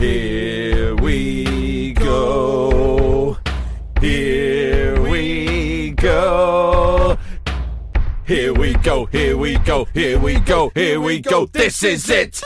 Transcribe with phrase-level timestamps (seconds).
[0.00, 3.36] Here we go.
[4.00, 7.18] Here we go.
[8.24, 9.04] Here we go.
[9.04, 9.84] Here we go.
[9.92, 10.70] Here we go.
[10.74, 11.44] Here we go.
[11.44, 12.40] This is it.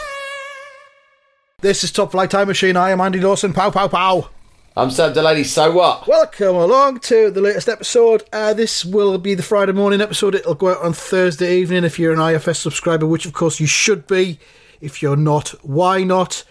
[1.61, 2.77] This is Top Flight Time Machine.
[2.77, 3.53] I am Andy Dawson.
[3.53, 4.31] Pow, pow, pow.
[4.77, 5.45] I'm Sam Delaney.
[5.45, 6.09] So what?
[6.09, 8.25] Welcome along to the latest episode.
[8.33, 10.35] Uh, this will be the Friday morning episode.
[10.35, 13.69] It'll go out on Thursday evening if you're an IFS subscriber, which of course you
[13.69, 14.41] should be.
[14.81, 16.43] If you're not, why not?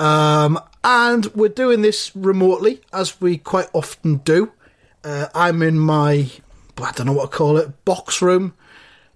[0.00, 4.50] Um, and we're doing this remotely, as we quite often do.
[5.04, 6.30] Uh, I'm in my,
[6.78, 8.54] I don't know what to call it, box room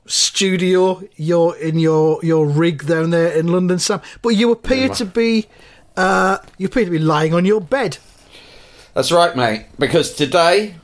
[0.06, 1.02] studio.
[1.16, 4.02] You're in your your rig down there in London, Sam.
[4.20, 5.46] But you appear to be,
[5.96, 7.96] uh, you appear to be lying on your bed.
[8.92, 9.66] That's right, mate.
[9.78, 10.74] Because today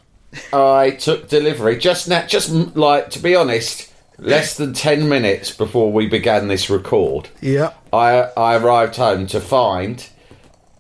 [0.50, 3.89] I took delivery just now, just like to be honest,
[4.20, 7.28] less than ten minutes before we began this record.
[7.40, 7.72] Yeah.
[7.92, 10.08] I I arrived home to find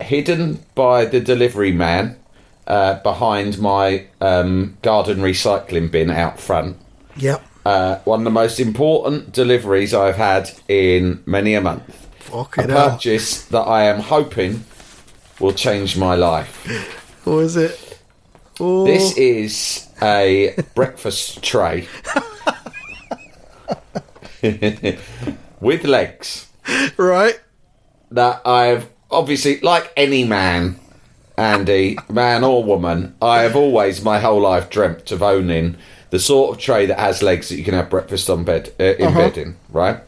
[0.00, 2.16] hidden by the delivery man
[2.66, 6.76] uh, behind my um, garden recycling bin out front.
[7.16, 7.42] Yep.
[7.66, 11.88] Uh, one of the most important deliveries I've had in many a month.
[11.88, 12.90] A Fucking hell.
[12.92, 14.64] purchase that I am hoping
[15.40, 16.56] will change my life.
[17.24, 17.98] What is it?
[18.58, 21.86] Oh, This is a breakfast tray
[25.60, 26.48] with legs
[26.96, 27.40] right.
[28.10, 30.78] that I've obviously, like any man,
[31.36, 35.76] Andy, man or woman, I have always my whole life dreamt of owning
[36.10, 38.84] the sort of tray that has legs that you can have breakfast on bed uh,
[38.84, 40.00] in bed in, right?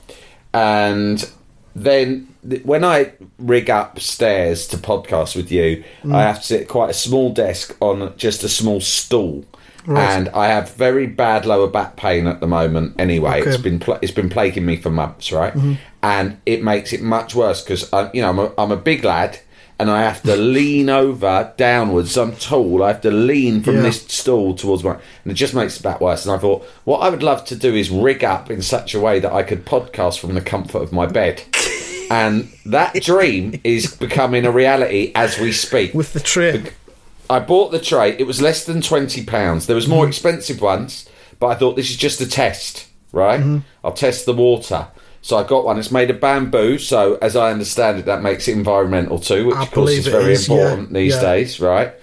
[0.52, 1.30] And
[1.74, 6.68] then th- when I rig upstairs to podcast with you, I have to sit at
[6.68, 9.44] quite a small desk on just a small stool.
[9.86, 12.94] And I have very bad lower back pain at the moment.
[12.98, 13.50] Anyway, Okay.
[13.50, 15.52] it's been pl- it's been plaguing me for months, right?
[15.54, 15.74] Mm-hmm.
[16.02, 19.38] And it makes it much worse because you know I'm a, I'm a big lad,
[19.80, 22.16] and I have to lean over downwards.
[22.16, 22.82] I'm tall.
[22.84, 23.82] I have to lean from Yeah.
[23.82, 26.24] this stool towards my, and it just makes it back worse.
[26.26, 29.00] And I thought, what I would love to do is rig up in such a
[29.00, 31.42] way that I could podcast from the comfort of my bed.
[32.10, 35.94] And that dream is becoming a reality as we speak.
[35.94, 36.62] With the tray.
[37.32, 38.16] I bought the tray.
[38.18, 39.66] It was less than twenty pounds.
[39.66, 41.08] There was more expensive ones,
[41.40, 43.62] but I thought this is just a test, right?
[43.82, 44.88] I'll test the water.
[45.22, 45.78] So I got one.
[45.78, 46.78] It's made of bamboo.
[46.78, 50.06] So as I understand it, that makes it environmental too, which I of course is
[50.06, 51.20] very is, yeah, important these yeah.
[51.20, 51.94] days, right?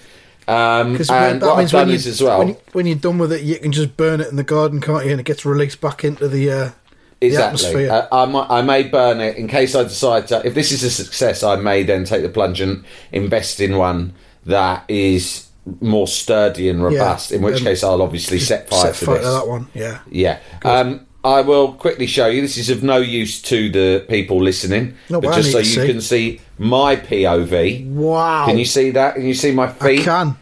[0.48, 2.40] Um, and what I've done you, is as well.
[2.40, 4.82] when, you, when you're done with it, you can just burn it in the garden,
[4.82, 5.12] can't you?
[5.12, 6.72] And it gets released back into the, uh,
[7.20, 7.92] the atmosphere.
[7.92, 10.44] Uh, I, might, I may burn it in case I decide to.
[10.44, 14.14] If this is a success, I may then take the plunge and invest in one
[14.50, 15.48] that is
[15.82, 17.32] more sturdy and robust.
[17.32, 19.26] in which um, case, I'll obviously set fire Set to fire this.
[19.28, 20.00] to that one, yeah.
[20.10, 20.40] Yeah.
[20.64, 22.42] Um, I will quickly show you.
[22.42, 25.86] This is of no use to the people listening, No, but just so you see.
[25.86, 27.88] can see my POV.
[27.90, 28.46] Wow.
[28.46, 29.16] Can you see that?
[29.16, 30.02] Can you see my feet?
[30.02, 30.38] I can.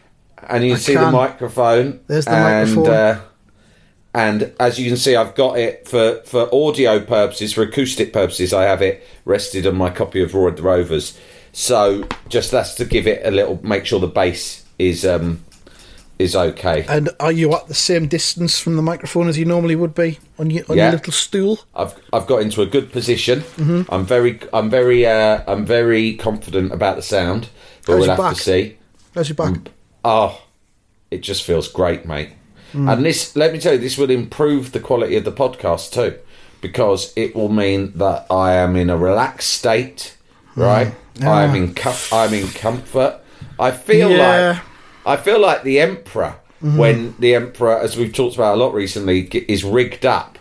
[0.47, 1.99] and you I can see the microphone.
[2.07, 2.93] There's the and, microphone.
[2.93, 3.21] Uh,
[4.13, 8.53] and as you can see, I've got it for, for audio purposes, for acoustic purposes.
[8.53, 11.17] I have it rested on my copy of Roy the Rovers.
[11.57, 15.43] So just that's to give it a little, make sure the bass is um,
[16.19, 16.85] is okay.
[16.87, 20.19] And are you at the same distance from the microphone as you normally would be
[20.37, 20.83] on your, on Yeah.
[20.83, 21.59] your little stool?
[21.73, 23.39] I've I've got into a good position.
[23.39, 23.91] Mm-hmm.
[23.91, 27.49] I'm very I'm very uh, I'm very confident about the sound,
[27.87, 28.35] but How's we'll have back?
[28.35, 28.77] to see.
[29.15, 29.71] How's your back?
[30.05, 30.39] Oh,
[31.09, 32.33] it just feels great, mate.
[32.73, 32.93] Mm.
[32.93, 36.19] And this, let me tell you, this will improve the quality of the podcast too,
[36.61, 40.16] because it will mean that I am in a relaxed state,
[40.57, 40.93] right?
[41.21, 43.19] I am in com- I'm in comfort.
[43.59, 44.11] I feel Ah.
[44.11, 44.53] Yeah.
[44.53, 44.57] Mm-hmm.
[45.07, 48.73] like I feel like the emperor when the emperor, as we've talked about a lot
[48.73, 50.37] recently, is rigged up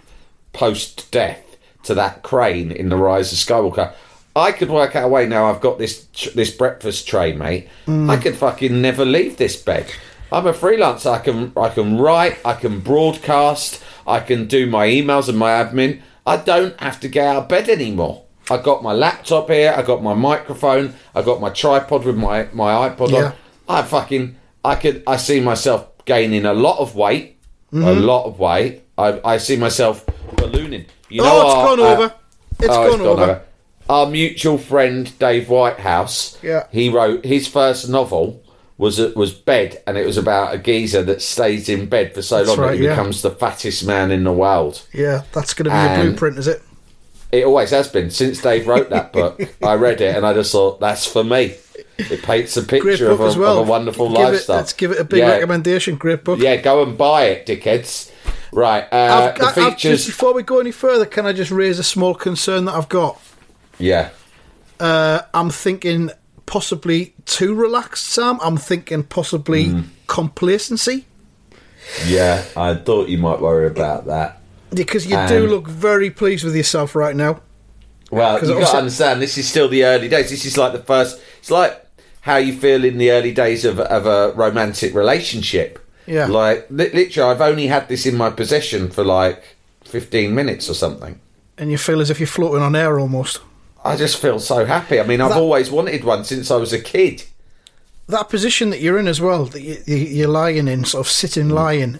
[0.52, 3.92] post death to that crane in the Rise of Skywalker.
[4.34, 5.48] I could work out a way now.
[5.50, 7.68] I've got this tr- this breakfast tray, mate.
[7.86, 8.10] Mm.
[8.10, 9.86] I could fucking never leave this bed.
[10.32, 11.12] I'm a freelancer.
[11.12, 12.38] I can I can write.
[12.44, 13.82] I can broadcast.
[14.06, 16.00] I can do my emails and my admin.
[16.26, 18.24] I don't have to get out of bed anymore.
[18.50, 19.74] I got my laptop here.
[19.76, 20.94] I got my microphone.
[21.14, 23.24] I got my tripod with my my iPod Yeah.
[23.26, 23.32] on.
[23.68, 27.36] I fucking I could I see myself gaining a lot of weight,
[27.72, 28.04] a Mm-hmm.
[28.04, 28.82] lot of weight.
[28.96, 30.04] I I see myself
[30.36, 30.86] ballooning.
[31.08, 32.14] You oh, know it's our, gone uh, over.
[32.60, 33.42] It's oh, gone, over.
[33.88, 36.38] our mutual friend Dave Whitehouse.
[36.42, 36.66] Yeah.
[36.72, 38.42] He wrote his first novel
[38.78, 42.44] was was Bed, and it was about a geezer that stays in bed for so
[42.44, 42.90] That's long that he yeah.
[42.90, 44.82] becomes the fattest man in the world.
[44.92, 46.62] Yeah, that's going to be a blueprint, is it?
[47.32, 49.40] It always has been since Dave wrote that book.
[49.62, 51.56] I read it and I just thought that's for me.
[51.98, 53.58] It paints a picture of a, well.
[53.60, 54.56] of a wonderful give lifestyle.
[54.56, 55.30] It, let's give it a big yeah.
[55.30, 55.96] recommendation.
[55.96, 56.38] Great book.
[56.38, 58.12] Yeah, go and buy it, dickheads.
[58.52, 60.06] Right, uh, I've, the I've just, features.
[60.06, 63.20] before we go any further, can I just raise a small concern that I've got?
[63.78, 64.10] yeah,
[64.80, 66.10] Uh, I'm thinking
[66.46, 68.38] possibly too relaxed, Sam.
[68.40, 69.80] I'm thinking possibly Hmm.
[70.06, 71.06] complacency
[72.06, 72.44] yeah.
[72.56, 74.35] I thought you might worry about that.
[74.74, 77.40] Because you do Um, look very pleased with yourself right now.
[78.10, 79.20] Well, 'Cause you got to understand.
[79.20, 80.30] This is still the early days.
[80.30, 81.18] This is like the first.
[81.40, 81.84] It's like
[82.20, 85.78] how you feel in the early days of of a romantic relationship.
[86.06, 86.26] Yeah.
[86.26, 89.42] Like li- literally, I've only had this in my possession for like
[89.84, 91.18] fifteen minutes or something.
[91.58, 93.40] And you feel as if you're floating on air almost.
[93.84, 95.00] I just feel so happy.
[95.00, 97.24] I mean, I've That- always wanted one since I was a kid.
[98.08, 101.10] That position that you're in as well, that you, you, you're lying in, sort of
[101.10, 101.98] sitting lying,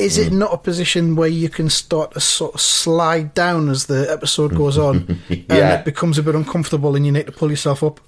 [0.00, 3.86] is it not a position where you can start to sort of slide down as
[3.86, 7.50] the episode goes on and it becomes a bit uncomfortable and you need to pull
[7.50, 8.00] yourself up?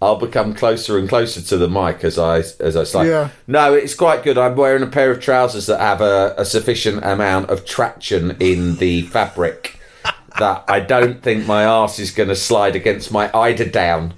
[0.00, 3.06] I'll become closer and closer to the mic as I as I slide.
[3.06, 3.30] Yeah.
[3.46, 4.36] No, it's quite good.
[4.36, 8.76] I'm wearing a pair of trousers that have a, a sufficient amount of traction in
[8.76, 9.80] the fabric
[10.38, 14.14] that I don't think my arse is going to slide against my eider down,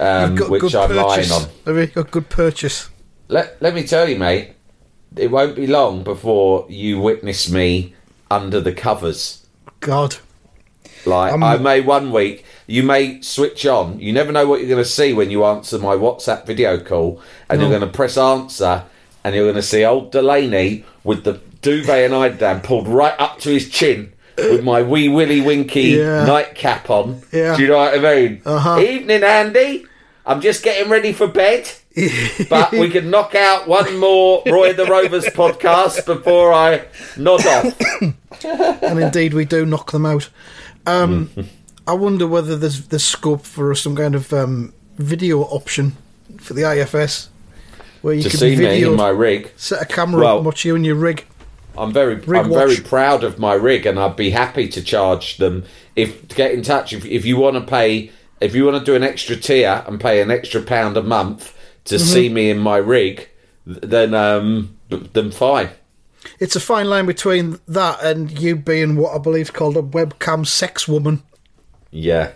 [0.00, 1.30] um, which I'm purchase.
[1.30, 1.48] lying on.
[1.66, 2.90] Have you got good purchase?
[3.28, 4.54] Let Let me tell you, mate.
[5.16, 7.94] It won't be long before you witness me
[8.30, 9.46] under the covers.
[9.80, 10.16] God.
[11.04, 13.98] Like I'm- I may one week, you may switch on.
[14.00, 17.20] You never know what you're going to see when you answer my WhatsApp video call,
[17.50, 18.84] and you're going to press answer,
[19.24, 23.38] and you're going to see old Delaney with the duvet and eiderdown pulled right up
[23.40, 24.12] to his chin.
[24.38, 26.24] With my wee willy winky Yeah.
[26.24, 27.20] nightcap on.
[27.32, 27.54] Yeah.
[27.56, 28.40] Do you know what I mean?
[28.46, 28.80] Uh-huh.
[28.80, 29.84] Evening, Andy.
[30.24, 31.70] I'm just getting ready for bed.
[32.48, 36.86] But we can knock out one more Roy the Rovers podcast before I
[37.16, 38.82] nod off.
[38.82, 40.28] and indeed we do knock them out.
[40.86, 41.30] Um,
[41.86, 45.96] I wonder whether there's there's scope for some kind of um, video option
[46.38, 47.28] for the IFS
[48.00, 49.52] where you to can see me video in my rig.
[49.56, 51.26] set a camera Well- up and watch you in your rig.
[51.76, 55.38] I'm very, Rig I'm very proud of my rig, and I'd be happy to charge
[55.38, 55.64] them
[55.96, 56.92] if to get in touch.
[56.92, 58.10] If, if you want to pay,
[58.42, 61.56] if you want to do an extra tier and pay an extra pound a month
[61.84, 62.04] to Mm-hmm.
[62.04, 63.28] see me in my rig,
[63.66, 65.70] th- then um, then fine.
[66.38, 69.82] It's a fine line between that and you being what I believe is called a
[69.82, 71.22] webcam sex woman.
[71.90, 72.32] Yeah,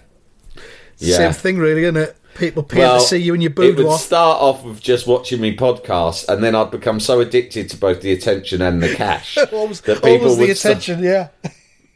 [0.98, 1.16] yeah.
[1.16, 2.16] Same thing, really, isn't it?
[2.36, 5.40] People pay Well, to see you in your it would start off with just watching
[5.40, 9.38] me podcast, and then I'd become so addicted to both the attention and the cash
[9.52, 11.28] Always, that the would sta- attention, yeah.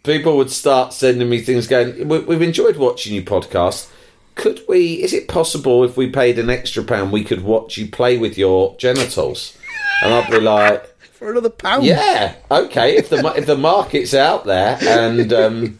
[0.02, 3.90] people would start sending me things going "We- we've enjoyed watching you podcast
[4.34, 7.86] could we is it possible if we paid an extra pound we could watch you
[7.86, 9.56] play with your genitals
[10.02, 10.86] and i'd be like
[11.20, 11.84] For another pound.
[11.84, 15.78] yeah okay if the if the market's out there and um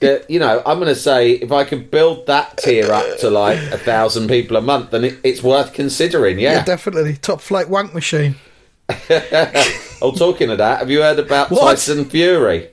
[0.00, 3.30] that you know i'm going to say if i could build that tier up to
[3.30, 7.16] like a thousand people a month then it, it's worth considering Yeah, yeah, definitely.
[7.16, 8.34] Top flight wank machine.
[10.02, 11.60] oh talking of that have you heard about What?
[11.62, 12.68] tyson fury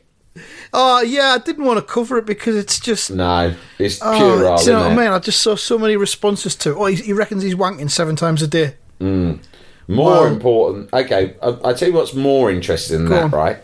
[0.72, 3.10] Oh, yeah, I didn't want to cover it because it's just.
[3.12, 5.08] no it's Oh, pure you know what I mean?
[5.08, 6.76] I just saw so many responses to it.
[6.76, 8.76] Oh, he, he reckons he's wanking seven times a day.
[9.00, 9.40] Mm.
[9.88, 10.26] More Wow.
[10.26, 10.94] important.
[10.94, 13.32] Okay, I, I tell you what's more interesting than that, on.
[13.32, 13.58] right?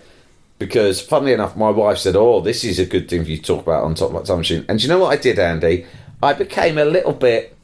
[0.58, 3.44] Because funnily enough, my wife said, "Oh, this is a good thing for you to
[3.44, 5.38] talk about on Top of my Time Machine." And do you know what I did,
[5.38, 5.86] Andy?
[6.24, 7.56] I became a little bit.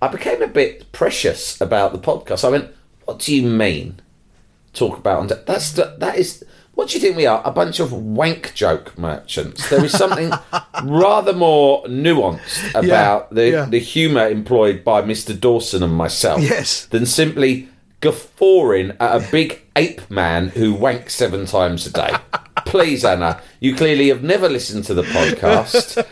[0.00, 2.44] I became a bit precious about the podcast.
[2.44, 2.70] I went,
[3.04, 4.00] "What do you mean?
[4.72, 6.42] Talk about on that's the, that is."
[6.74, 7.40] What do you think we are?
[7.44, 9.68] A bunch of wank joke merchants.
[9.70, 10.32] There is something
[10.84, 13.64] rather more nuanced about the, yeah.
[13.66, 15.38] the humour employed by Mr.
[15.38, 16.86] Dawson and myself Yes.
[16.86, 17.68] than simply
[18.00, 22.10] guffawing at a big ape man who wanks seven times a day.
[22.66, 26.04] Please, Anna, you clearly have never listened to the podcast,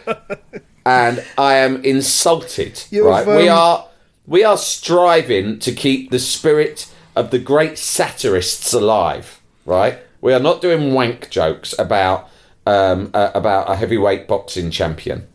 [0.86, 2.84] and I am insulted.
[2.90, 3.88] You've, right, we um, are
[4.26, 9.40] we are striving to keep the spirit of the great satirists alive.
[9.64, 12.28] Right, we are not doing wank jokes about
[12.66, 15.26] um, uh, about a heavyweight boxing champion.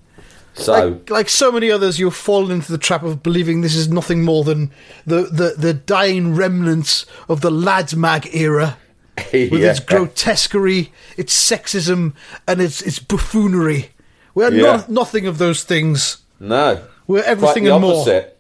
[0.56, 3.90] So Like, like so many others, you've fallen into the trap of believing this is
[3.90, 4.72] nothing more than
[5.06, 8.78] the, the, the dying remnants of the lads mag era
[9.34, 9.70] with yeah.
[9.70, 12.14] its grotesquerie, its sexism,
[12.48, 13.90] and its, its buffoonery.
[14.34, 14.78] We're Yeah.
[14.78, 16.18] not, nothing of those things.
[16.40, 18.02] no, We're everything Quite the and more.
[18.02, 18.40] opposite.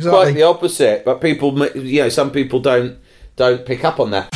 [0.00, 2.96] Quite the opposite, but people, you know, some people don't
[3.36, 4.32] don't pick up on that.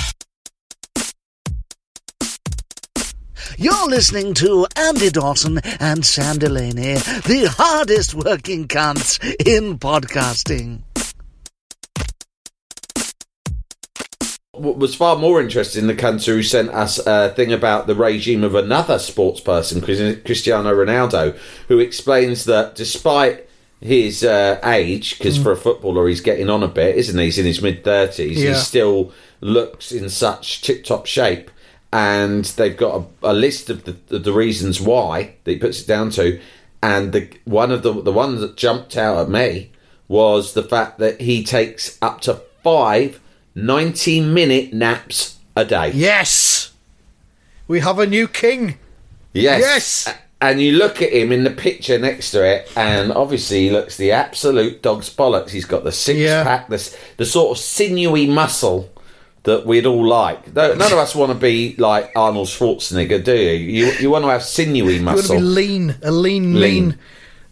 [3.59, 10.83] You're listening to Andy Dawson and Sam Delaney, the hardest working cunts in podcasting.
[14.53, 18.43] What was far more interesting, the cunt who sent us a thing about the regime
[18.45, 21.37] of another sports person, Cristiano Ronaldo,
[21.69, 23.47] who explains that despite
[23.81, 27.25] his uh, age, because for a footballer he's getting on a bit, isn't he?
[27.27, 28.49] He's in his mid 30s, Yeah.
[28.51, 31.51] he still looks in such tip top shape.
[31.93, 35.87] And they've got a, a list of the, the reasons why that he puts it
[35.87, 36.41] down to.
[36.83, 39.71] And the one of the the one that jumped out at me
[40.09, 43.19] was the fact that he takes up to five
[43.55, 45.91] 90 minute naps a day.
[45.93, 46.73] Yes,
[47.67, 48.79] we have a new king.
[49.33, 49.61] Yes.
[50.07, 50.15] Yes.
[50.39, 53.97] And you look at him in the picture next to it, and obviously he looks
[53.97, 55.49] the absolute dog's bollocks.
[55.51, 56.45] He's got the six Yeah.
[56.45, 58.91] pack, the, the sort of sinewy muscle
[59.47, 60.55] that we'd all like.
[60.55, 63.53] None of us want to be like Arnold Schwarzenegger, do you?
[63.87, 65.29] You, you want to have sinewy muscles.
[65.31, 65.63] You want to muscle.
[65.65, 66.61] be lean, a lean, Lean.
[66.61, 66.99] lean,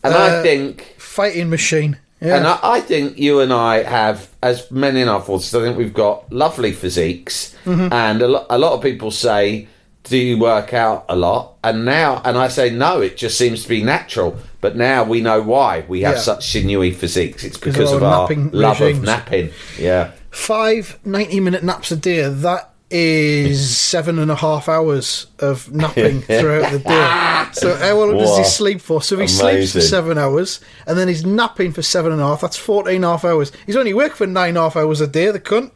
[0.05, 1.99] and uh, I think fighting machine.
[2.21, 2.37] Yeah.
[2.37, 5.77] And I, I think you and I have, as men in our forties, I think
[5.77, 7.93] we've got lovely physiques, Mm-hmm.
[7.93, 9.69] and a, lo- a lot of people say,
[10.03, 13.63] "Do you work out a lot?" And now, and I say, "No, it just seems
[13.63, 16.21] to be natural." But now we know why we have Yeah.
[16.21, 17.45] such sinewy physiques.
[17.45, 18.99] It's Because because of of our our love regimes.
[18.99, 19.51] of napping.
[19.79, 25.73] Yeah, Five 90 minute naps a day, that is seven and a half hours of
[25.73, 27.49] napping throughout the day.
[27.53, 29.01] So, how long does he sleep for?
[29.01, 32.41] So, he sleeps for seven hours and then he's napping for seven and a half,
[32.41, 33.53] that's 14 and a half hours.
[33.65, 35.71] He's only working for nine and a half hours a day, the cunt.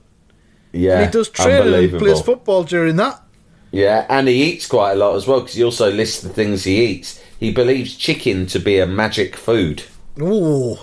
[0.73, 0.97] yeah.
[0.99, 2.07] And he does training and Unbelievable.
[2.07, 3.23] plays football during that.
[3.71, 6.65] Yeah, and he eats quite a lot as well because he also lists the things
[6.65, 7.23] he eats.
[7.38, 9.85] He believes chicken to be a magic food.
[10.21, 10.77] Ooh.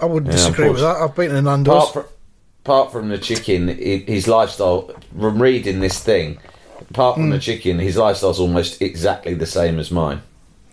[0.00, 0.96] I wouldn't Yeah, disagree with that.
[0.96, 1.74] I've been in Nando's.
[1.90, 2.04] apart from,
[2.64, 4.90] apart from the chicken, his lifestyle.
[5.18, 6.38] From reading this thing,
[6.90, 7.30] apart from Hmm.
[7.30, 10.20] the chicken, his lifestyle's almost exactly the same as mine.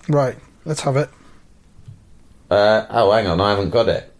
[0.08, 1.10] Right, let's have it.
[2.50, 4.12] Uh, oh, hang on, I haven't got it.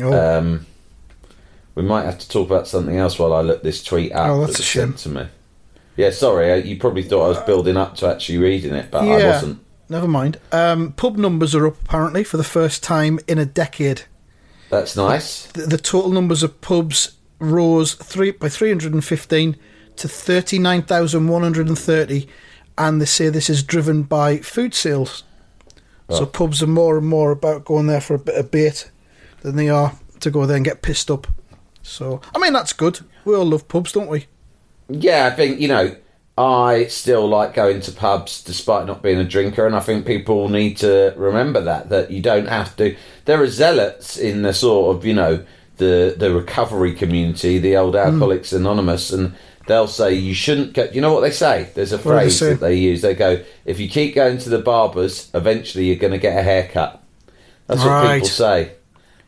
[0.00, 0.66] Oh, Um,
[1.74, 4.28] we might have to talk about something else while I look this tweet up.
[4.30, 4.82] Oh, that's that a shame.
[4.96, 5.28] sent to me.
[5.96, 9.02] Yeah, sorry, uh, you probably thought I was building up to actually reading it, but
[9.04, 9.58] I wasn't.
[9.88, 10.38] Never mind.
[10.52, 14.02] Um, pub numbers are up apparently for the first time in a decade.
[14.70, 15.46] That's nice.
[15.46, 19.56] The, the total numbers of pubs rose three by 315
[19.96, 22.28] to 39,130,
[22.78, 25.24] and they say this is driven by food sales.
[26.08, 26.26] So oh.
[26.26, 28.90] pubs are more and more about going there for a bit of bait
[29.42, 31.26] than they are to go there and get pissed up.
[31.82, 33.00] So I mean that's good.
[33.24, 34.26] We all love pubs, don't we?
[34.88, 35.96] Yeah, I think you know.
[36.40, 40.48] I still like going to pubs despite not being a drinker, and I think people
[40.48, 42.96] need to remember that that you don't have to.
[43.26, 45.44] There are zealots in the sort of you know
[45.76, 48.00] the the recovery community, the old hmm.
[48.00, 49.34] Alcoholics Anonymous, and
[49.66, 50.88] they'll say you shouldn't go.
[50.90, 51.68] You know what they say?
[51.74, 52.50] There's a they phrase say?
[52.50, 53.02] that they use.
[53.02, 56.42] They go, "If you keep going to the barbers, eventually you're going to get a
[56.42, 57.02] haircut."
[57.66, 58.72] That's what people say.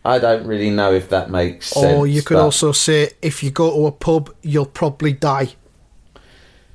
[0.03, 1.85] I don't really know if that makes sense.
[1.85, 5.55] or you could also say if you go to a pub, you'll probably die.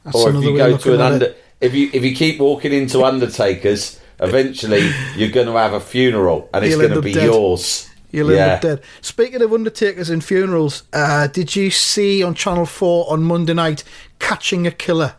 [0.07, 3.03] That's or if you go to an under, if you if you keep walking into
[3.03, 7.25] undertakers, eventually you're going to have a funeral, and it's You'll going to be dead.
[7.25, 7.89] yours.
[8.09, 8.37] You'll yeah.
[8.37, 8.81] end up dead.
[9.01, 13.83] Speaking of undertakers and funerals, uh, did you see on Channel Four on Monday night
[14.19, 15.15] "Catching a Killer"?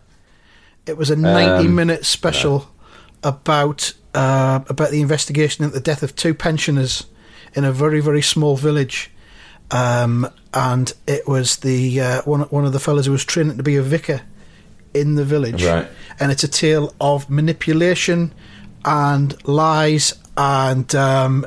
[0.87, 2.71] It was a Um, ninety-minute special
[3.23, 7.05] about uh, about the investigation into the death of two pensioners
[7.55, 9.11] in a very very small village,
[9.71, 13.63] um, and it was the uh, one one of the fellows who was training to
[13.63, 14.23] be a vicar
[14.95, 15.87] in the village, Right.
[16.21, 18.33] and it's a tale of manipulation
[18.85, 21.47] and lies and um,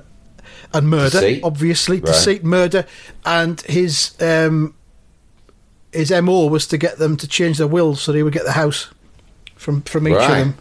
[0.73, 1.43] and murder, Deceit.
[1.43, 2.05] obviously Right.
[2.05, 2.85] deceit, murder,
[3.25, 4.73] and his um,
[5.91, 8.53] his mo was to get them to change their wills so they would get the
[8.53, 8.87] house
[9.55, 10.55] from from each of them,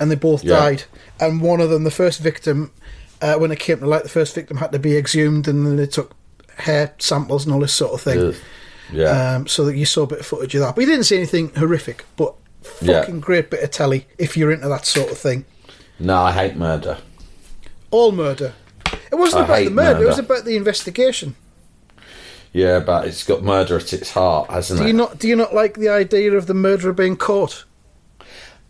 [0.00, 0.56] and they both Yeah.
[0.56, 0.84] died.
[1.20, 2.72] And one of them, the first victim,
[3.22, 5.76] uh, when it came to light, the first victim had to be exhumed, and then
[5.76, 6.12] they took
[6.58, 8.34] hair samples and all this sort of thing.
[8.94, 9.34] Yeah.
[9.34, 10.74] Um, so that you saw a bit of footage of that.
[10.74, 12.34] But you didn't see anything horrific, but
[12.80, 13.00] Yeah.
[13.00, 15.44] fucking great bit of telly if you're into that sort of thing.
[15.98, 16.98] no, I hate murder.
[17.90, 18.52] All murder.
[19.10, 21.36] It wasn't I about the hate murder, it was about the investigation.
[22.52, 24.88] Yeah, but it's got murder at its heart, hasn't Do it?
[24.88, 27.64] you not do you not like the idea of the murderer being caught?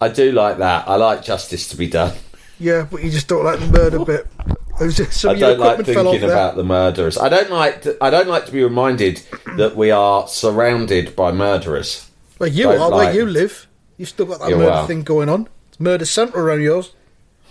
[0.01, 0.89] I do like that.
[0.89, 2.15] I like justice to be done.
[2.59, 4.27] Yeah, but you just don't like the murder bit.
[4.81, 7.17] Oh, it just- Some I don't like equipment fell off thinking about the murderers.
[7.19, 7.83] I don't like.
[7.83, 9.23] To, I don't like to be reminded
[9.57, 12.11] that we are surrounded by murderers.
[12.39, 13.69] Well, you don't are where you live.
[13.97, 14.87] You've still got that murder well.
[14.87, 15.49] thing going on.
[15.69, 16.93] It's murder centre around yours.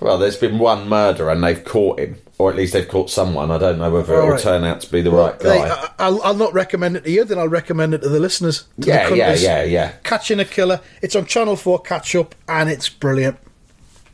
[0.01, 2.17] Well, there's been one murder and they've caught him.
[2.37, 3.51] or at least they've caught someone.
[3.51, 5.59] I don't know whether All it'll turn out to be the right guy.
[5.59, 8.19] Hey, I, I'll, I'll not recommend it to you, then I'll recommend it to the
[8.19, 8.63] listeners.
[8.81, 9.91] To yeah, the yeah, yeah, yeah.
[10.03, 10.81] Catching a Killer.
[11.01, 13.37] It's on Channel 4 Catch Up, and it's brilliant.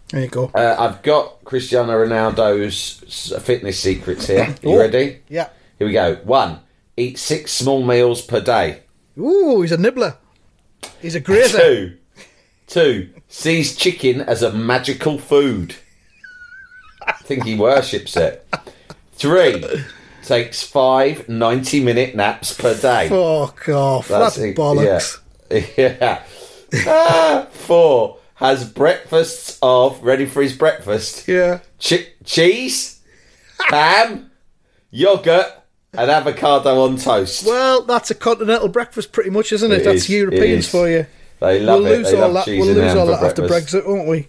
[0.10, 0.52] There you go.
[0.56, 4.56] Uh, I've got Cristiano Ronaldo's fitness secrets here.
[4.64, 5.20] You Oh, ready?
[5.30, 5.50] Yeah.
[5.78, 6.16] Here we go.
[6.24, 6.60] One,
[6.98, 8.82] eat six small meals per day.
[9.18, 10.18] Ooh, he's a nibbler.
[11.02, 11.58] He's a grazer.
[11.58, 11.98] Two,
[12.68, 15.76] two, sees chicken as a magical food.
[17.06, 18.48] I think he worships it.
[19.14, 19.64] Three,
[20.24, 23.10] takes five 90 minute naps per day.
[23.10, 24.08] Fuck off.
[24.08, 25.20] That's, it, bollocks.
[25.52, 25.66] Yeah.
[25.78, 26.24] yeah.
[26.88, 31.60] Ah, four, has breakfasts of, ready for his breakfast, Yeah.
[31.78, 33.00] Che- cheese,
[33.70, 34.32] ham,
[34.92, 35.48] yogurt,
[35.94, 37.46] and avocado on toast.
[37.46, 39.82] Well, that's a continental breakfast, pretty much, isn't it?
[39.82, 41.06] It that's is, Europeans it for you.
[41.40, 41.98] They love we'll it.
[41.98, 42.52] lose They all love that.
[42.52, 43.48] We'll lose all that after.
[43.48, 44.28] Brexit, won't we?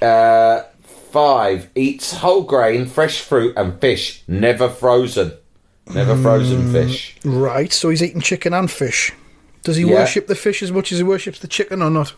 [0.00, 0.62] Uh,
[1.10, 5.32] five, eats whole grain, fresh fruit, and fish, never frozen.
[5.92, 6.22] Never Mm.
[6.22, 7.16] frozen fish.
[7.24, 7.72] Right.
[7.72, 9.12] So he's eating chicken and fish.
[9.64, 9.94] Does he Yeah.
[9.94, 12.12] worship the fish as much as he worships the chicken or not?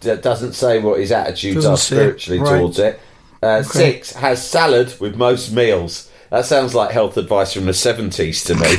[0.00, 2.58] D- doesn't say what his attitudes Doesn't are spiritually Right.
[2.58, 3.00] towards it.
[3.42, 6.08] Uh, Six, has salad with most meals.
[6.30, 8.76] That sounds like health advice from the 70s to me.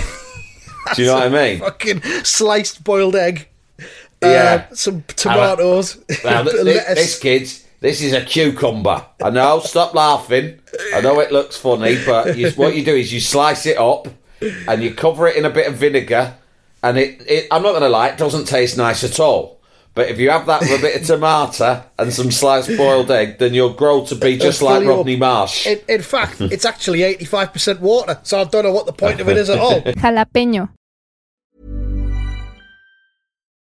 [0.96, 1.60] Do you know what I mean?
[1.60, 3.48] Fucking sliced boiled egg.
[3.80, 3.84] Uh,
[4.22, 4.66] Yeah.
[4.74, 5.98] some tomatoes.
[6.24, 9.06] Now, a bit th- of this, this, kids, this is a cucumber.
[9.22, 10.60] I know, stop laughing.
[10.94, 14.08] I know it looks funny, but you, what you do is you slice it up
[14.42, 16.36] and you cover it in a bit of vinegar.
[16.82, 19.60] And it, it I'm not going to lie, it doesn't taste nice at all.
[19.96, 23.38] But if you have that with a bit of tomato and some sliced boiled egg,
[23.38, 24.98] then you'll grow to be just like fill you up.
[24.98, 25.68] Rodney Marsh.
[25.68, 29.30] In, in fact, it's actually 85% water, so I don't know what the point of
[29.30, 29.82] it is at all.
[29.82, 30.70] Jalapeño.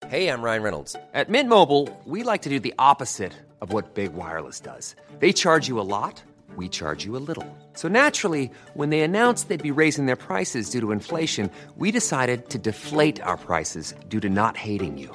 [0.08, 0.96] Hey, I'm Ryan Reynolds.
[1.12, 4.94] At Mint Mobile, we like to do the opposite of what Big Wireless does.
[5.18, 6.22] They charge you a lot,
[6.54, 7.44] we charge you a little.
[7.74, 12.48] So naturally, when they announced they'd be raising their prices due to inflation, we decided
[12.50, 15.14] to deflate our prices due to not hating you.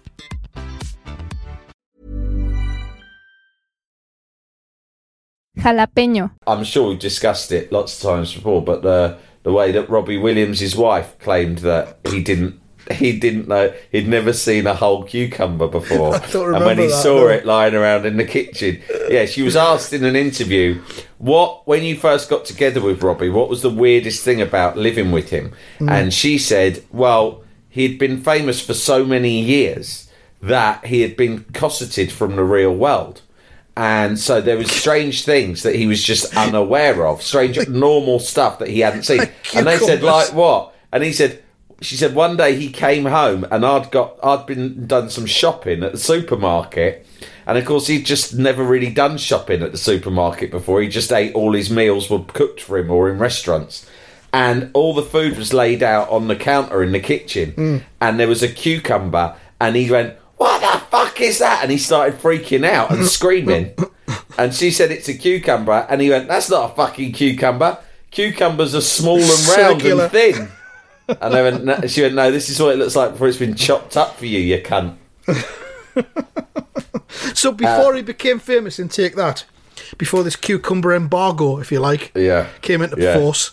[5.57, 6.31] Jalapeño.
[6.47, 10.17] I'm sure we've discussed it lots of times before, but the the way that Robbie
[10.17, 12.59] Williams' wife claimed that he didn't
[12.91, 17.03] he didn't know he'd never seen a whole cucumber before, don't and when he that,
[17.03, 17.27] saw no.
[17.27, 20.81] it lying around in the kitchen, yeah, she was asked in an interview
[21.17, 25.11] what when you first got together with Robbie, what was the weirdest thing about living
[25.11, 25.89] with him, mm.
[25.89, 30.09] and she said, well, he'd been famous for so many years
[30.41, 33.21] that he had been cosseted from the real world.
[33.77, 38.59] And so there was strange things that he was just unaware of, strange normal stuff
[38.59, 39.29] that he hadn't seen.
[39.55, 40.75] And they said, like what?
[40.91, 41.41] And he said,
[41.81, 45.83] she said one day he came home and I'd got I'd been done some shopping
[45.83, 47.07] at the supermarket.
[47.47, 50.81] And of course he'd just never really done shopping at the supermarket before.
[50.81, 53.89] He just ate all his meals were cooked for him or in restaurants.
[54.33, 57.53] And all the food was laid out on the counter in the kitchen.
[57.99, 61.59] And there was a cucumber and he went, What the fuck is that?
[61.61, 63.75] And he started freaking out and screaming.
[64.39, 67.77] And she said it's a cucumber, and he went, "That's not a fucking cucumber.
[68.09, 70.03] Cucumbers are small and round Circular.
[70.05, 70.47] and thin."
[71.21, 73.37] And they went, no, she went, "No, this is what it looks like before it's
[73.37, 74.95] been chopped up for you, you cunt."
[77.33, 79.43] So before he became famous in Take That,
[79.97, 82.47] before this cucumber embargo, if you like, Yeah.
[82.61, 83.17] came into Yeah.
[83.17, 83.51] force,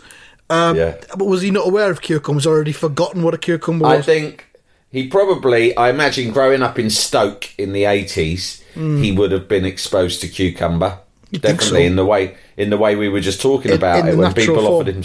[0.49, 0.95] um, Yeah.
[1.17, 2.47] but was he not aware of cucumbers?
[2.47, 3.99] Already forgotten what a cucumber was?
[3.99, 4.47] I think
[4.91, 9.19] he probably, I imagine, growing up in Stoke in the eighties, he hmm.
[9.19, 10.99] would have been exposed to cucumber.
[11.31, 11.87] Think Definitely so.
[11.87, 14.33] in the way in the way we were just talking In- about in it when
[14.33, 14.67] people form.
[14.67, 15.03] offered him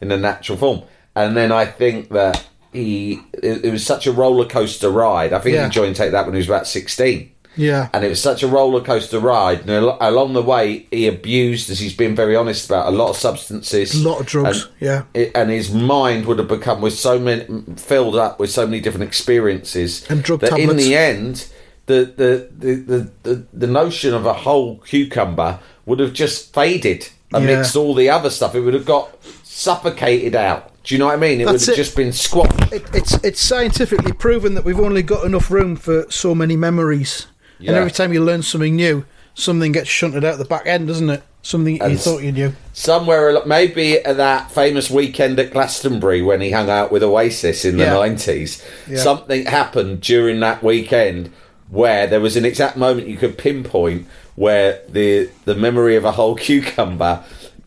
[0.00, 0.82] in the natural form.
[1.14, 5.32] And then I think that he it, it was such a roller coaster ride.
[5.32, 5.64] I think Yeah.
[5.66, 7.32] he joined Take That when he was about sixteen.
[7.56, 9.60] Yeah, and it was such a roller coaster ride.
[9.60, 13.10] And al- along the way, he abused, as he's been very honest about, a lot
[13.10, 15.02] of substances, A lot of drugs, and, yeah.
[15.14, 18.80] it- and his mind would have become with so many filled up with so many
[18.80, 21.48] different experiences, And drug that in the end,
[21.86, 27.08] the the, the, the, the the notion of a whole cucumber would have just faded
[27.32, 28.54] amidst all the other stuff.
[28.54, 30.68] It would have got suffocated out.
[30.84, 31.40] Do you know what I mean?
[31.40, 31.76] It would have it.
[31.76, 32.72] just been squashed.
[32.72, 37.26] It, it's it's scientifically proven that we've only got enough room for so many memories,
[37.68, 41.10] and every time you learn something new, something gets shunted out the back end, doesn't
[41.10, 41.22] it?
[41.42, 42.52] Something you thought you knew.
[42.74, 47.78] Somewhere, maybe at that famous weekend at Glastonbury when he hung out with Oasis in
[47.78, 47.94] the Yeah.
[47.94, 48.98] 90s, Yeah.
[48.98, 51.30] something happened during that weekend
[51.70, 56.12] where there was an exact moment you could pinpoint where the the memory of a
[56.12, 57.20] whole cucumber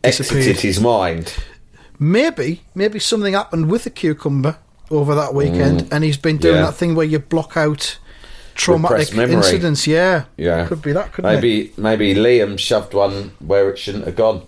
[0.04, 1.34] exited his mind.
[1.98, 4.56] Maybe, maybe something happened with the cucumber
[4.90, 6.58] over that weekend, and he's been doing Mm.
[6.60, 6.66] Yeah.
[6.66, 7.98] that thing where you block out
[8.54, 9.86] traumatic incidents.
[9.86, 11.12] Yeah, Yeah, could be that.
[11.12, 11.34] Couldn't it?
[11.34, 14.42] maybe maybe Liam shoved one where it shouldn't have gone.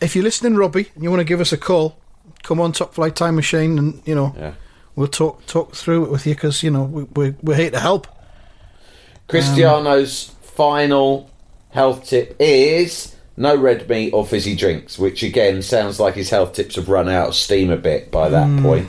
[0.00, 1.96] If you're listening, Robbie, and you want to give us a call,
[2.42, 4.52] come on Top Flight Time Machine, and you know Yeah.
[4.96, 7.80] we'll talk talk through it with you because you know we, we're we're here to
[7.80, 8.06] help.
[9.28, 11.30] Cristiano's final
[11.70, 16.52] health tip is no red meat or fizzy drinks, which again sounds like his health
[16.52, 18.62] tips have run out of steam a bit by that Hmm.
[18.62, 18.88] point.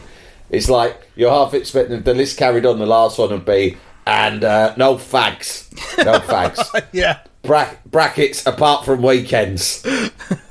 [0.49, 2.79] It's like you're half expecting the list carried on.
[2.79, 5.71] The last one would be and uh, no fags,
[6.03, 6.59] no fags.
[6.91, 7.19] Yeah.
[7.43, 9.83] Bra- brackets apart from weekends,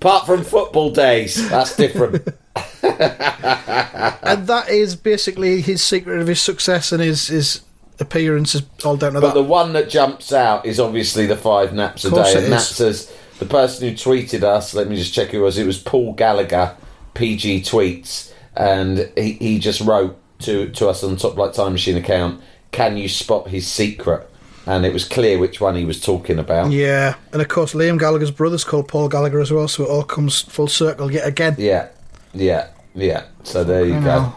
[0.00, 1.48] apart from football days.
[1.48, 2.28] That's different.
[2.82, 7.62] and that is basically his secret of his success and his his
[8.00, 9.34] appearance is all down to But that.
[9.34, 12.66] the one that jumps out is obviously the five naps a day, and is.
[12.68, 14.74] says the person who tweeted us.
[14.74, 15.58] Let me just check who it was.
[15.58, 16.76] It was Paul Gallagher,
[17.14, 21.72] PG tweets, and he, he just wrote to to us on the Top Flight Time
[21.72, 22.42] Machine account.
[22.72, 24.26] Can you spot his secret?
[24.66, 26.70] And it was clear which one he was talking about.
[26.70, 30.04] yeah, and of course Liam Gallagher's brother's called Paul Gallagher as well, so it all
[30.04, 31.56] comes full circle yet again.
[31.58, 31.88] Yeah,
[32.34, 33.24] yeah, yeah.
[33.42, 34.04] So there you I go.
[34.04, 34.34] know.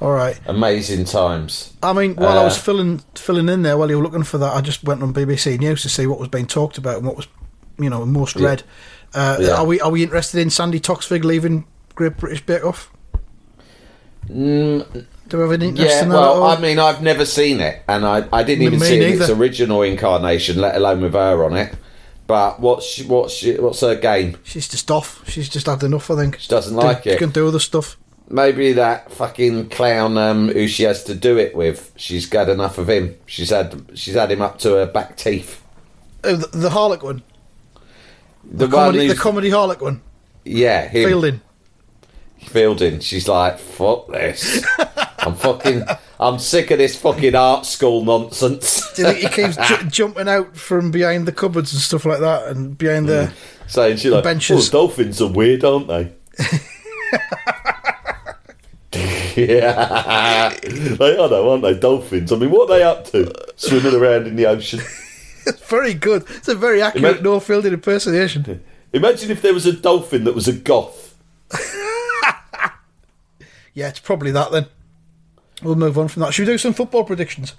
[0.00, 0.40] All right.
[0.46, 1.74] Amazing times.
[1.82, 4.38] I mean, while I was Uh, filling filling in there while you were looking for
[4.38, 7.04] that, I just went on BBC News to see what was being talked about and
[7.06, 7.26] what was,
[7.78, 8.46] you know, most Yeah.
[8.46, 8.62] read.
[9.12, 9.54] Uh, Yeah.
[9.56, 11.64] Are we are we interested in Sandi Toksvig leaving
[11.96, 12.88] Great British Bake Off?
[15.30, 16.42] Do we have any Yeah, in that at well?
[16.42, 19.30] I mean, I've never seen it, and I, I didn't Me even see it its
[19.30, 21.72] original incarnation, let alone with her on it.
[22.26, 24.36] But what's she, what's she, what's her game?
[24.42, 25.28] She's just off.
[25.30, 26.10] She's just had enough.
[26.10, 27.12] I think She doesn't like She it.
[27.12, 27.96] She can do other stuff.
[28.28, 31.92] Maybe that fucking clown um, who she has to do it with.
[31.96, 33.16] She's got enough of him.
[33.26, 35.62] She's had she's had him up to her back teeth.
[36.24, 37.22] Uh, the, the one,
[38.44, 40.02] The, the one comedy, the comedy Harlech one,
[40.44, 41.08] yeah, him.
[41.08, 41.40] Fielding.
[42.38, 43.00] Fielding.
[43.00, 44.64] She's like, fuck this.
[45.20, 45.84] I'm fucking.
[46.18, 48.92] I'm sick of this fucking art school nonsense.
[48.94, 52.20] Do you think he keeps ju- jumping out from behind the cupboards and stuff like
[52.20, 53.32] that, and behind the?
[53.32, 53.70] Mm.
[53.70, 54.68] Saying she's like, benches.
[54.68, 56.12] "Oh, dolphins are weird, aren't they?"
[59.36, 61.74] yeah, they are though, aren't they?
[61.78, 62.32] Dolphins.
[62.32, 63.32] I mean, what are they up to?
[63.56, 64.80] Swimming around in the ocean.
[65.46, 66.24] It's Very good.
[66.30, 68.62] It's a very accurate Ima- no impersonation.
[68.92, 71.16] Imagine if there was a dolphin that was a goth.
[73.72, 74.66] Yeah, it's probably that then.
[75.62, 76.32] We'll move on from that.
[76.32, 77.54] Should we do some football predictions?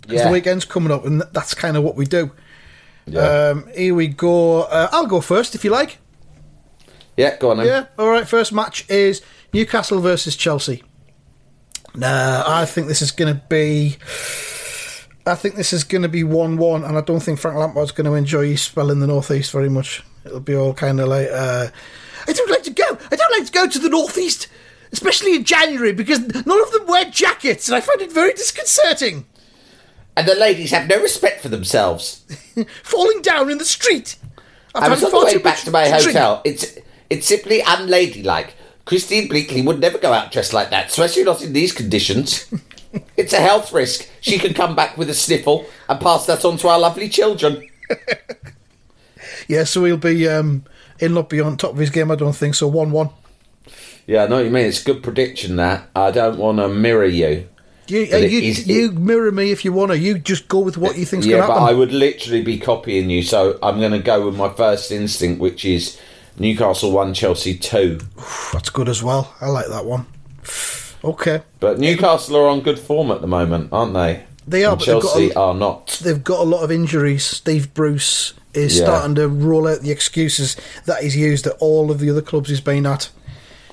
[0.00, 0.26] Because Yeah.
[0.26, 2.30] the weekend's coming up, and that's kind of what we do.
[3.06, 3.50] Yeah.
[3.54, 4.62] Um, here we go.
[4.62, 5.98] Uh, I'll go first if you like.
[7.16, 7.66] yeah, go on then.
[7.66, 8.26] Yeah, all right.
[8.26, 9.22] First match is
[9.52, 10.82] Newcastle versus Chelsea.
[11.94, 13.96] Nah, I think this is going to be.
[15.26, 18.06] I think this is going to be one-one, and I don't think Frank Lampard's going
[18.06, 20.02] to enjoy his spell in the northeast very much.
[20.24, 21.68] It'll be all kind of like, uh,
[22.26, 22.98] I don't like to go.
[23.10, 24.48] I don't like to go to the northeast,
[24.92, 29.26] especially in January, because none of them wear jackets, and I find it very disconcerting.
[30.16, 32.24] And the ladies have no respect for themselves.
[32.82, 34.16] Falling down in the street.
[34.74, 36.04] I was on the way back to my drink.
[36.04, 36.42] hotel.
[36.44, 38.54] It's it's simply unladylike.
[38.84, 42.52] Christine Bleakley would never go out dressed like that, especially not in these conditions.
[43.16, 44.08] it's a health risk.
[44.20, 47.68] She can come back with a sniffle and pass that on to our lovely children.
[49.50, 50.64] Yeah, so he'll be um,
[51.00, 52.10] he'll not be on top of his game.
[52.12, 52.68] I don't think so.
[52.68, 53.10] One-one.
[54.06, 54.66] Yeah, I know what you mean.
[54.66, 55.88] It's a good prediction that.
[55.94, 57.48] I don't want to mirror you.
[57.86, 59.98] You, uh, you, is- you mirror me if you want to.
[59.98, 61.74] You just go with what you think's yeah, going to but happen.
[61.74, 65.40] I would literally be copying you, so I'm going to go with my first instinct,
[65.40, 65.98] which is
[66.38, 67.98] Newcastle 1, Chelsea 2.
[68.52, 69.34] That's good as well.
[69.40, 70.06] I like that one.
[71.02, 74.22] Okay, But Newcastle are on good form at the moment, aren't they?
[74.46, 75.98] They are, And but they've got Chelsea a- are not.
[76.02, 77.24] they've got a lot of injuries.
[77.24, 78.84] Steve Bruce is Yeah.
[78.84, 82.50] starting to roll out the excuses that he's used at all of the other clubs
[82.50, 83.08] he's been at.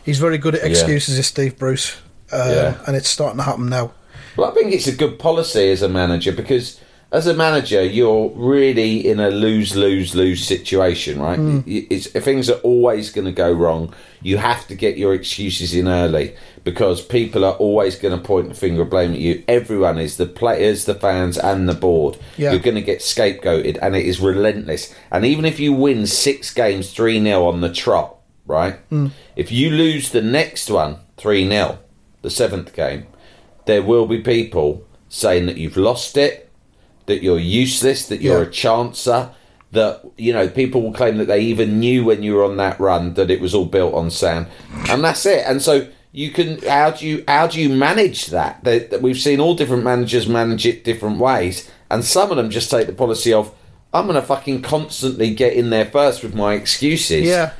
[0.07, 1.97] He's very good at excuses, is Steve Bruce,
[2.31, 2.77] uh, Yeah.
[2.87, 3.91] and it's starting to happen now.
[4.37, 6.79] Well, I think it's a good policy as a manager because
[7.11, 11.37] as a manager, you're really in a lose, lose, lose situation, right?
[11.65, 13.93] It's, things are always going to go wrong.
[14.21, 18.47] You have to get your excuses in early because people are always going to point
[18.47, 19.43] the finger of blame at you.
[19.49, 22.17] Everyone is the players, the fans, and the board.
[22.37, 22.51] Yeah.
[22.51, 24.95] You're going to get scapegoated, and it is relentless.
[25.11, 28.16] And even if you win six games, 3 0 on the trot,
[28.47, 28.75] right?
[28.89, 29.07] Hmm.
[29.35, 31.79] If you lose the next one 3 0,
[32.21, 33.05] the seventh game,
[33.65, 36.49] there will be people saying that you've lost it,
[37.05, 38.47] that you're useless, that you're Yeah.
[38.47, 39.29] a chancer,
[39.71, 42.79] that, you know, people will claim that they even knew when you were on that
[42.79, 44.47] run that it was all built on sand.
[44.89, 45.43] And that's it.
[45.45, 48.63] And so you can, how do you, how do you manage that?
[48.63, 51.69] That we've seen all different managers manage it different ways.
[51.89, 53.53] And some of them just take the policy of,
[53.93, 57.51] I'm going to fucking constantly get in there first with my excuses Yeah.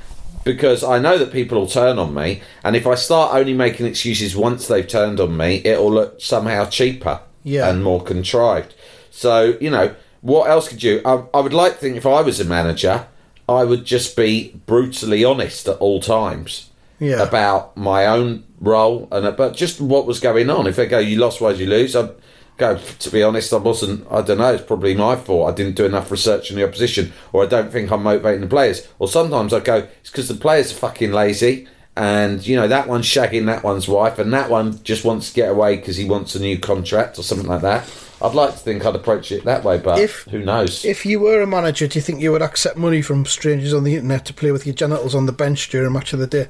[0.47, 3.85] Because I know that people will turn on me, and if I start only making
[3.85, 7.69] excuses once they've turned on me, it'll look somehow cheaper Yeah.
[7.69, 8.73] and more contrived.
[9.11, 11.01] So you know, what else could you?
[11.05, 13.05] I, I would like to think if I was a manager,
[13.49, 17.21] I would just be brutally honest at all times Yeah.
[17.21, 20.65] about my own role and about just what was going on.
[20.67, 21.95] If they go, you lost, why did you lose?
[21.95, 22.09] I'd
[22.57, 25.49] go, to be honest, I wasn't, I don't know, it's probably my fault.
[25.51, 28.47] I didn't do enough research on the opposition, or I don't think I'm motivating the
[28.47, 28.87] players.
[28.99, 31.67] Or sometimes I go, it's because the players are fucking lazy.
[31.95, 35.33] And you know that one's shagging that one's wife, and that one just wants to
[35.35, 37.91] get away because he wants a new contract or something like that.
[38.21, 40.85] I'd like to think I'd approach it that way, but If- who knows?
[40.85, 43.83] If you were a manager, do you think you would accept money from strangers on
[43.83, 46.27] the internet to play with your genitals on the bench during a match of the
[46.27, 46.47] day?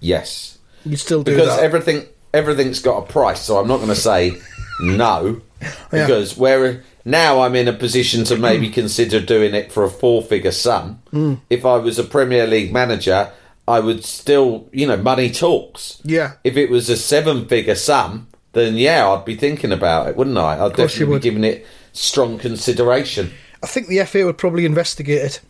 [0.00, 0.58] yes.
[0.84, 1.62] You'd still do because that.
[1.62, 4.32] everything everything's got a price so i'm not going to say
[4.82, 5.40] no
[5.90, 10.22] because where now i'm in a position to maybe consider doing it for a four
[10.22, 11.40] figure sum Mm.
[11.50, 13.30] if i was a premier league manager
[13.68, 16.32] i would still you know money talks Yeah.
[16.44, 20.36] if it was a seven figure sum then yeah i'd be thinking about it wouldn't
[20.38, 23.30] i i'd definitely be giving it strong consideration
[23.62, 25.40] I think the FA would probably investigate it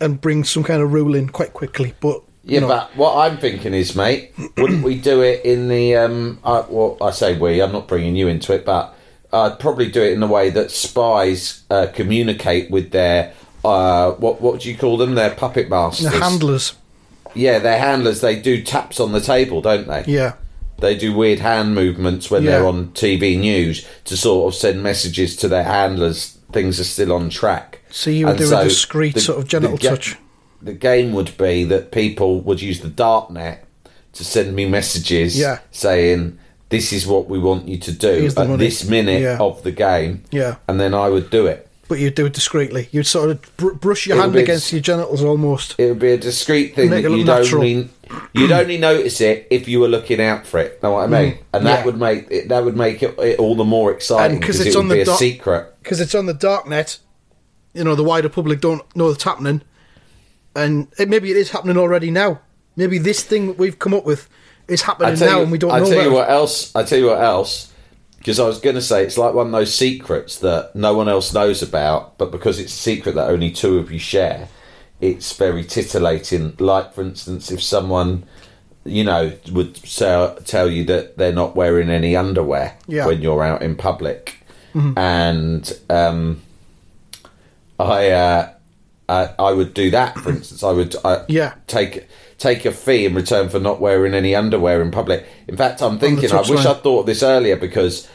[0.00, 1.94] and bring some kind of ruling quite quickly.
[2.00, 5.96] But Yeah, know, but what I'm thinking is, mate, wouldn't we do it in the?
[5.96, 7.60] Um, I, well, I say we.
[7.60, 8.94] I'm not bringing you into it, but
[9.32, 14.40] I'd probably do it in the way that spies uh, communicate with their uh, what
[14.40, 15.14] what do you call them?
[15.16, 16.10] Their puppet masters.
[16.12, 16.74] the handlers,
[17.34, 18.20] Yeah, their handlers.
[18.20, 20.04] They do taps on the table, don't they?
[20.06, 20.34] yeah,
[20.78, 25.34] They do weird hand movements when they're on TV news to sort of send messages
[25.36, 26.38] to their handlers.
[26.52, 27.80] Things are still on track.
[27.90, 30.16] So you would do a discreet sort of genital ga- touch.
[30.66, 33.58] The game would be that people would use the darknet
[34.14, 35.58] to send me messages Yeah.
[35.70, 36.38] saying,
[36.70, 39.38] "This is what we want you to do at money." this minute Yeah.
[39.40, 40.56] of the game." Yeah.
[40.68, 41.62] and then I would do it.
[41.88, 42.88] but you'd do it discreetly.
[42.90, 45.76] You'd sort of br- brush your It hand against your genitals almost.
[45.78, 47.60] It would be a discreet thing that you'd natural.
[47.62, 47.88] only
[48.34, 50.82] you'd only notice it if you were looking out for it.
[50.82, 51.38] Know what I mean?
[51.54, 51.78] And that Mm.
[51.82, 51.84] yeah.
[51.84, 54.78] would make it, that would make it, it all the more exciting because it's it
[54.80, 55.74] on the be a secret.
[55.80, 56.98] because it's on the dark net.
[57.72, 59.60] You know, the wider public don't know that's happening,
[60.56, 62.40] and it, maybe it is happening already now.
[62.76, 64.28] Maybe this thing that we've come up with
[64.68, 65.76] is happening now, you, and we don't know.
[65.76, 66.14] I tell you it.
[66.14, 66.74] what else.
[66.74, 67.72] I tell you what else.
[68.18, 71.08] Because I was going to say it's like one of those secrets that no one
[71.08, 74.48] else knows about, but because it's a secret that only two of you share,
[75.00, 76.56] it's very titillating.
[76.58, 78.24] Like, for instance, if someone,
[78.84, 83.06] you know, would tell, tell you that they're not wearing any underwear Yeah.
[83.06, 84.40] when you're out in public,
[84.74, 86.42] and um,
[87.78, 88.52] I, uh,
[89.08, 90.18] I, I would do that.
[90.18, 91.54] For instance, I would, I, Yeah.
[91.66, 92.06] take
[92.38, 95.24] take a fee in return for not wearing any underwear in public.
[95.48, 98.08] In fact, I'm thinking I wish I'd thought of this earlier because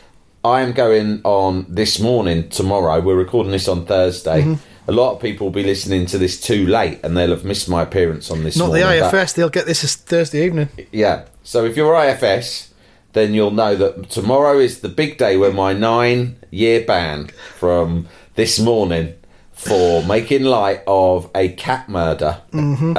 [0.44, 3.00] I am going on this morning tomorrow.
[3.00, 4.42] We're recording this on Thursday.
[4.44, 4.90] Mm-hmm.
[4.90, 7.70] A lot of people will be listening to this too late, and they'll have missed
[7.70, 8.58] my appearance on this.
[8.58, 9.34] Not the morning, but- IFS.
[9.34, 10.70] They'll get this as Thursday evening.
[10.92, 11.26] yeah.
[11.44, 12.74] So if you're IFS,
[13.14, 17.28] then you'll know that tomorrow is the big day when my nine year ban
[17.58, 19.14] from this morning
[19.62, 22.96] for making light of a cat murder um,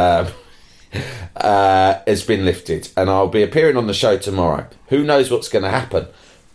[1.36, 4.66] uh, has been lifted, and I'll be appearing on the show tomorrow.
[4.88, 6.06] Who knows what's going to happen?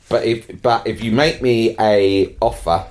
[0.09, 2.85] But if but if you make me a offer,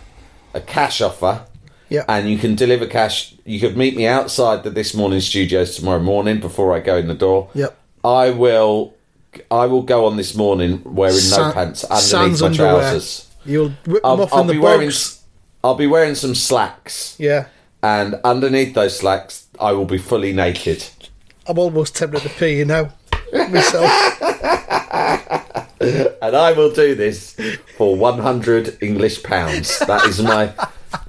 [0.53, 1.47] a cash offer,
[1.89, 2.05] Yeah.
[2.09, 3.35] and you can deliver cash.
[3.45, 7.07] You could meet me outside the this morning studios tomorrow morning before I go in
[7.09, 7.49] the door.
[7.55, 7.77] Yep.
[8.05, 8.95] I will.
[9.51, 12.81] I will go on this morning wearing no Sa- pants underneath my underwear.
[12.81, 13.31] trousers.
[13.45, 14.91] You'll whip them I'll, off I'll in the be wearing.
[15.64, 17.47] I'll be wearing some slacks, Yeah.
[17.83, 20.85] and underneath those slacks, I will be fully naked.
[21.49, 22.90] I'm almost tempted to pee you know,
[23.33, 23.90] Myself.
[25.81, 27.37] and I will do this
[27.77, 29.79] for 100 English pounds.
[29.81, 30.53] That is my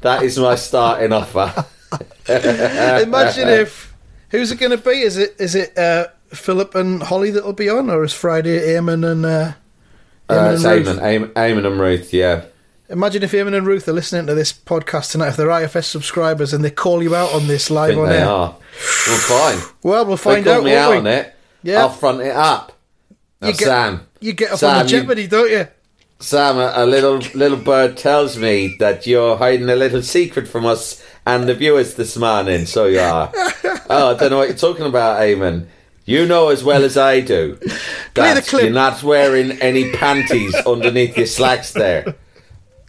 [0.02, 1.66] that is my starting offer.
[2.30, 3.94] Imagine if
[4.30, 5.02] who's it going to be?
[5.02, 9.10] Is it is it uh, Phillip and Holly that'll be on, or is Friday Eamonn
[9.10, 9.54] and uh,
[10.30, 10.88] Eamonn Uh, and it's Ruth?
[10.88, 12.42] Eamonn, Eamonn, Eamonn and Ruth, yeah.
[12.90, 16.54] Imagine if Eamonn and Ruth are listening to this podcast tonight, if they're IFS subscribers,
[16.54, 18.28] and they call you out on this live on they air.
[18.28, 18.56] are.
[19.08, 19.60] Well, fine.
[19.84, 20.64] Well, we'll If they find call out.
[20.64, 20.98] me out we?
[20.98, 21.36] on it.
[21.64, 21.82] Yeah.
[21.82, 22.72] I'll front it up.
[23.42, 25.68] Now, You get, Sam, you get up Sam, on the you- don't you?
[26.20, 30.66] Sam, a, a little little bird tells me that you're hiding a little secret from
[30.66, 32.66] us and the viewers this morning.
[32.66, 33.32] So you are.
[33.90, 35.68] Oh, I don't know what you're talking about, Eamonn.
[36.04, 37.58] You know as well as I do
[38.16, 42.16] that you're not wearing any panties underneath your slacks there.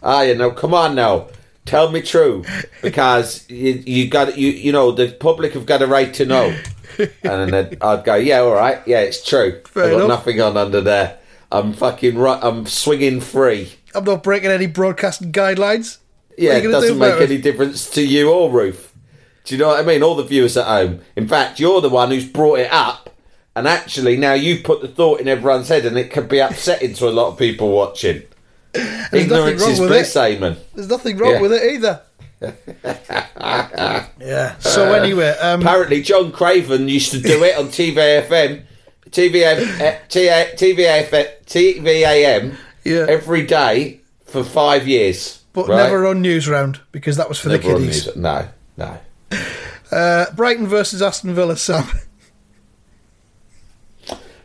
[0.01, 1.27] Ah, you know, come on now.
[1.65, 2.45] Tell me true,
[2.81, 6.55] because you, you got you you know the public have got a right to know.
[6.97, 9.61] And then I'd go, yeah, all right, yeah, it's true.
[9.65, 10.07] Fair I've got enough.
[10.09, 11.19] nothing on under there.
[11.51, 12.39] I'm fucking right.
[12.41, 13.73] I'm swinging free.
[13.93, 15.99] I'm not breaking any broadcasting guidelines.
[16.37, 18.93] Yeah, it doesn't do make any difference to you or Ruth.
[19.43, 20.03] Do you know what I mean?
[20.03, 21.01] All the viewers at home.
[21.15, 23.15] In fact, you're the one who's brought it up,
[23.55, 26.93] and actually now you've put the thought in everyone's head, and it could be upsetting
[26.95, 28.23] to a lot of people watching.
[29.11, 30.57] Ignorance nothing wrong is with bliss, it.
[30.75, 31.41] There's nothing wrong Yeah.
[31.41, 32.01] with it either.
[34.19, 34.57] yeah.
[34.59, 38.63] So anyway, um, Apparently, John Craven used to do it on TVFM,
[39.09, 43.05] TVF, eh, T- TVAM Yeah.
[43.09, 45.35] every day for five years.
[45.51, 45.77] but right?
[45.83, 48.05] never on Newsround because that was for Never the on kiddies.
[48.05, 48.15] news.
[48.15, 48.97] No, no.
[49.91, 51.57] Uh, Brighton versus Aston Villa.
[51.57, 51.85] Sam.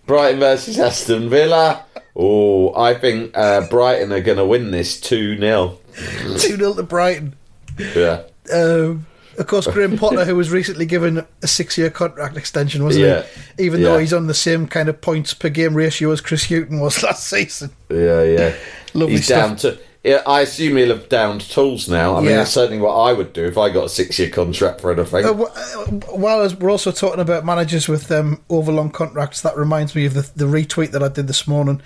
[0.07, 1.85] Brighton versus Aston Villa.
[2.17, 5.79] Oh, I think uh, Brighton are going to win this 2 0.
[5.97, 7.35] Two 0 to Brighton.
[7.79, 8.23] Yeah.
[8.53, 13.25] Um, of course, Graham Potter, who was recently given a six-year contract extension, wasn't Yeah.
[13.57, 13.65] he?
[13.65, 16.79] Even though he's on the same kind of points per game ratio as Chris Hughton
[16.79, 17.71] was last season.
[17.91, 18.55] Yeah, yeah.
[18.93, 19.49] Lovely He's stuff.
[19.49, 19.79] down to.
[20.05, 22.15] Yeah, I assume he'll have downed tools now.
[22.17, 22.37] I mean, Yeah.
[22.37, 25.25] that's certainly what I would do if I got a six year contract for anything.
[25.25, 29.57] Uh, wh- uh, while as we're also talking about managers with um, overlong contracts, that
[29.57, 31.81] reminds me of the, the retweet that I did this morning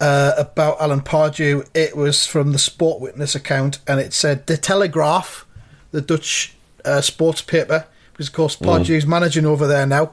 [0.00, 1.66] uh, about Alan Pardew.
[1.74, 5.44] It was from the Sport Witness account, and it said the Telegraph,
[5.90, 10.12] the Dutch uh, sports paper, because of course Pardew's managing over there now.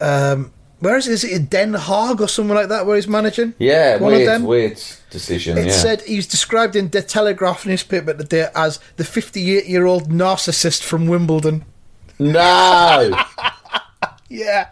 [0.00, 1.12] Um, where is it?
[1.12, 3.54] Is it Den Haag or somewhere like that where he's managing?
[3.58, 4.44] yeah, one weird, of them.
[4.44, 5.58] weird decision.
[5.58, 5.72] It yeah.
[5.72, 11.06] said he's described in the Telegraph newspaper today as the 58 year old narcissist from
[11.06, 11.64] Wimbledon.
[12.18, 13.12] no!
[14.30, 14.68] Yeah.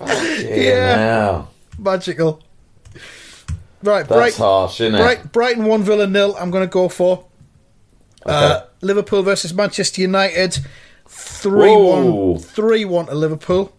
[0.00, 0.44] yeah.
[0.44, 1.46] Yeah.
[1.78, 2.42] Magical.
[3.82, 4.98] Right, That's Bright, harsh, isn't it?
[4.98, 6.36] Bright, Brighton 1 Villa nil.
[6.38, 7.24] I'm going to go for.
[8.26, 10.58] Uh, Liverpool versus Manchester United.
[11.08, 12.32] 3 Whoa.
[12.32, 12.38] 1.
[12.40, 13.72] 3 1 to Liverpool.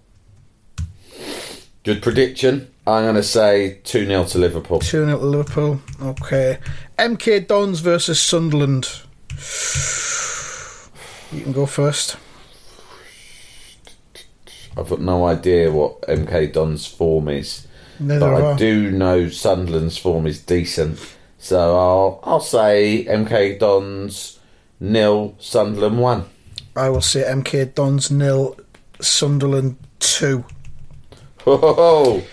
[1.87, 2.69] Good prediction.
[2.85, 4.79] I'm going to say 2 0 to Liverpool.
[4.79, 5.81] 2 0 to Liverpool.
[6.01, 6.57] Okay.
[6.99, 9.03] MK Dons versus Sunderland.
[11.31, 12.17] You can go first.
[14.75, 17.65] I've got no idea what MK Don's form is.
[18.01, 18.57] Neither but I I.
[18.57, 20.99] do know Sunderland's form is decent.
[21.37, 24.39] So I'll I'll say MK Dons
[24.81, 26.25] nil, Sunderland one.
[26.75, 28.57] I will say MK Dons nil,
[28.99, 30.43] Sunderland 2.
[31.47, 32.23] Ho!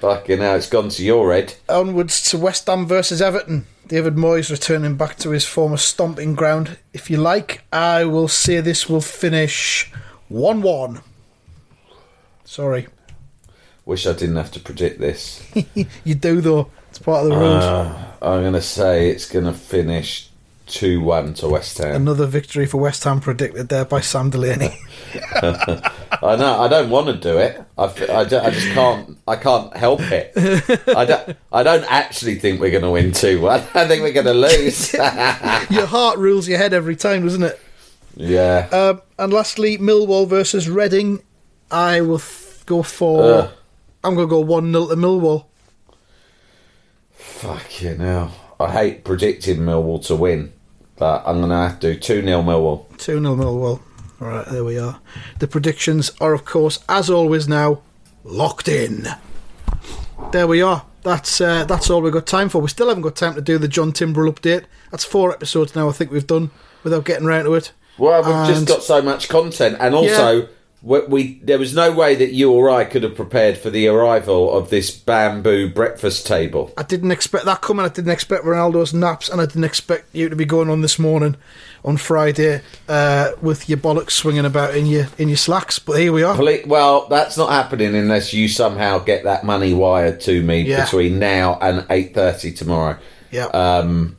[0.00, 1.54] Fucking hell, it's gone to your head.
[1.70, 3.66] Onwards to West Ham versus Everton.
[3.86, 6.76] David Moyes returning back to his former stomping ground.
[6.92, 9.90] If you like, I will say this will finish
[10.28, 11.00] 1 1.
[12.44, 12.88] Sorry.
[13.86, 15.42] Wish I didn't have to predict this.
[16.04, 16.70] You do, though.
[16.90, 17.64] It's part of the rules.
[17.64, 20.27] Uh, I'm gonna say it's gonna finish
[20.68, 21.94] two one to West Ham.
[21.94, 24.78] Another victory for West Ham predicted there by Sam Delaney.
[25.14, 26.60] I know.
[26.60, 27.62] I don't want to do it.
[27.76, 29.18] I, I, I just can't.
[29.26, 30.32] I can't help it.
[30.88, 31.36] I don't.
[31.52, 33.60] I don't actually think we're going to win two one.
[33.74, 34.92] I think we're going to lose.
[35.70, 37.60] your heart rules your head every time, doesn't it?
[38.16, 38.68] yeah.
[38.72, 41.22] Um, and lastly, Millwall versus Reading.
[41.70, 43.22] I will f- go for.
[43.24, 43.50] Ugh.
[44.04, 45.46] I'm going to go 1 0 to Millwall.
[47.12, 48.32] Fucking hell.
[48.60, 50.52] I hate predicting Millwall to win,
[50.98, 52.88] but I'm going to have to do two 0 Millwall.
[52.98, 53.80] 2 0 Millwall.
[54.20, 55.00] All right, there we are.
[55.38, 57.82] The predictions are, of course, as always now,
[58.24, 59.06] locked in.
[60.32, 60.84] There we are.
[61.02, 62.60] That's uh, that's all we've got time for.
[62.60, 64.64] We still haven't got time to do the John Timbrell update.
[64.90, 65.88] That's four episodes now.
[65.88, 66.50] I think we've done
[66.82, 67.72] without getting round to it.
[67.96, 70.48] Well, we've just And- got so much content, and also
[70.82, 73.88] we, we there was no way that you or I could have prepared for the
[73.88, 76.72] arrival of this bamboo breakfast table.
[76.76, 77.84] I didn't expect that coming.
[77.84, 80.98] I didn't expect Ronaldo's naps, and I didn't expect you to be going on this
[80.98, 81.36] morning,
[81.84, 85.78] on Friday, uh, with your bollocks swinging about in your in your slacks.
[85.78, 86.36] But here we are.
[86.66, 90.84] Well, that's not happening unless you somehow get that money wired to me Yeah.
[90.84, 92.98] between now and eight thirty tomorrow.
[93.30, 93.46] Yeah.
[93.46, 94.16] Um,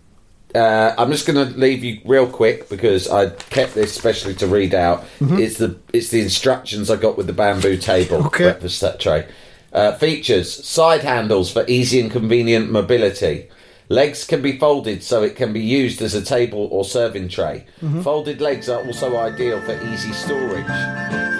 [0.56, 4.48] uh, I'm just going to leave you real quick because I kept this specially to
[4.48, 5.06] read out.
[5.22, 8.46] It's the it's the instructions I got with the bamboo table Okay.
[8.46, 9.28] breakfast tray.
[9.72, 13.48] Uh, features: side handles for easy and convenient mobility.
[13.92, 17.66] Legs can be folded so it can be used as a table or serving tray.
[18.04, 20.66] Folded legs are also ideal for easy storage.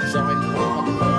[0.02, 1.19] Designed for